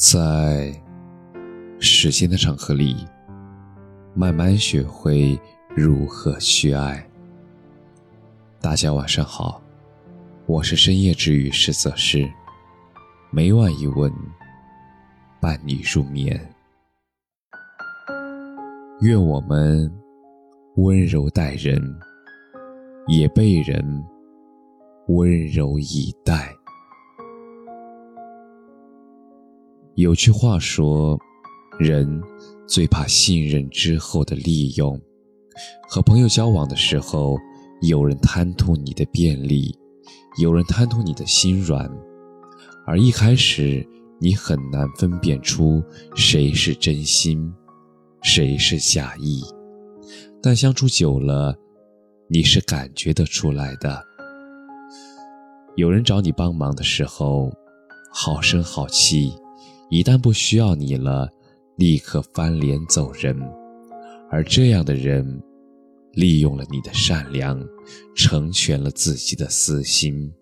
[0.00, 0.72] 在
[1.78, 3.06] 时间的长河里，
[4.14, 5.38] 慢慢学会
[5.76, 7.06] 如何去爱。
[8.62, 9.60] 大家晚上好，
[10.46, 12.26] 我是深夜治愈师泽师，
[13.30, 14.10] 每晚一问，
[15.38, 16.50] 伴你入眠。
[19.02, 19.92] 愿我们
[20.76, 21.78] 温柔待人，
[23.06, 24.02] 也被人
[25.08, 26.56] 温柔以待。
[30.00, 31.18] 有句话说，
[31.78, 32.22] 人
[32.66, 34.98] 最怕信任之后的利用。
[35.90, 37.36] 和朋友交往的时候，
[37.82, 39.76] 有人贪图你的便利，
[40.40, 41.86] 有人贪图你的心软，
[42.86, 43.86] 而一开始
[44.18, 47.52] 你很难分辨出谁是真心，
[48.22, 49.42] 谁是假意。
[50.42, 51.54] 但相处久了，
[52.26, 54.02] 你是感觉得出来的。
[55.76, 57.52] 有人找你帮忙的时候，
[58.10, 59.34] 好声好气。
[59.90, 61.28] 一旦不需要你了，
[61.76, 63.36] 立刻翻脸走人。
[64.30, 65.42] 而这样的人，
[66.12, 67.60] 利用了你的善良，
[68.14, 70.32] 成全了自己的私心。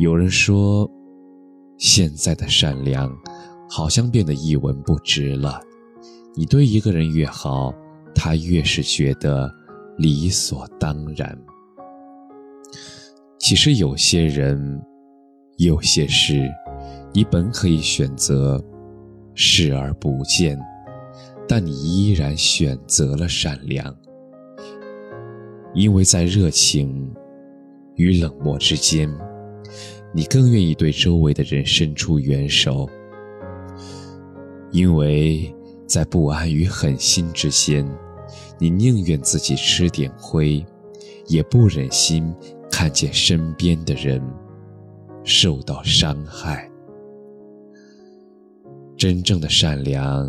[0.00, 0.90] 有人说，
[1.78, 3.16] 现在的善良，
[3.70, 5.60] 好像变得一文不值了。
[6.34, 7.72] 你对一个人越好，
[8.12, 9.48] 他越是觉得
[9.96, 11.38] 理所当然。
[13.38, 14.82] 其实有些人，
[15.58, 16.50] 有些事。
[17.16, 18.60] 你本可以选择
[19.34, 20.58] 视而不见，
[21.46, 23.96] 但你依然选择了善良，
[25.74, 27.08] 因为在热情
[27.94, 29.08] 与冷漠之间，
[30.12, 32.84] 你更愿意对周围的人伸出援手；
[34.72, 35.54] 因为
[35.86, 37.88] 在不安与狠心之间，
[38.58, 40.66] 你宁愿自己吃点亏，
[41.28, 42.34] 也不忍心
[42.72, 44.20] 看见身边的人
[45.22, 46.68] 受到伤害。
[49.04, 50.26] 真正的善良，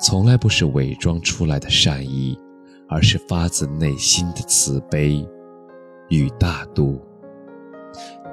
[0.00, 2.38] 从来不是伪装出来的善意，
[2.88, 5.22] 而是发自内心的慈悲
[6.08, 6.98] 与大度。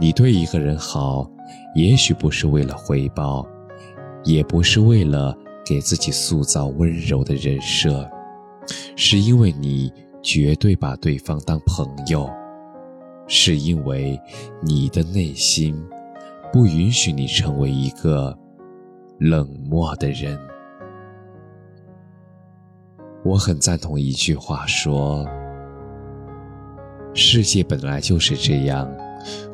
[0.00, 1.30] 你对一个人好，
[1.76, 3.46] 也许不是为了回报，
[4.24, 5.32] 也不是为了
[5.64, 8.10] 给自己塑造温柔的人设，
[8.96, 9.88] 是因为你
[10.20, 12.28] 绝对把对方当朋友，
[13.28, 14.20] 是因为
[14.64, 15.80] 你的内心
[16.52, 18.36] 不允许你成为一个。
[19.20, 20.38] 冷漠的人，
[23.22, 25.26] 我很赞同一句话说
[27.12, 28.90] ：“世界本来就是这样，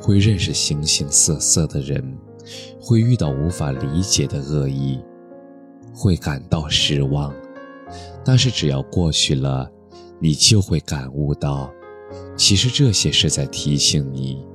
[0.00, 2.16] 会认识形形色色的人，
[2.80, 5.00] 会遇到无法理解的恶意，
[5.92, 7.34] 会感到失望。
[8.24, 9.68] 但是只要过去了，
[10.20, 11.68] 你就会感悟到，
[12.36, 14.46] 其实这些是在提醒你，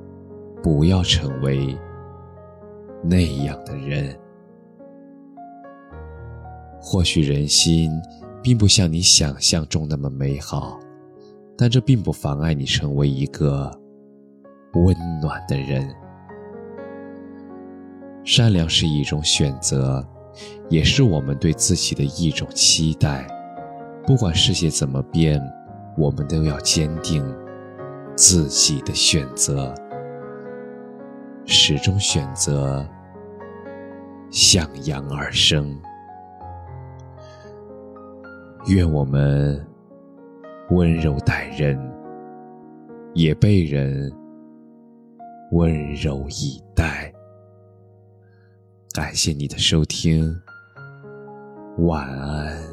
[0.62, 1.76] 不要成为
[3.04, 4.18] 那样的人。”
[6.82, 7.92] 或许人心
[8.42, 10.80] 并不像你想象中那么美好，
[11.56, 13.70] 但这并不妨碍你成为一个
[14.74, 15.88] 温暖的人。
[18.24, 20.04] 善良是一种选择，
[20.68, 23.26] 也是我们对自己的一种期待。
[24.04, 25.40] 不管世界怎么变，
[25.96, 27.24] 我们都要坚定
[28.16, 29.72] 自己的选择，
[31.46, 32.84] 始终选择
[34.30, 35.78] 向阳而生。
[38.66, 39.60] 愿我们
[40.70, 41.76] 温柔待人，
[43.12, 44.10] 也被人
[45.50, 47.12] 温柔以待。
[48.94, 50.40] 感谢你的收听，
[51.78, 52.71] 晚安。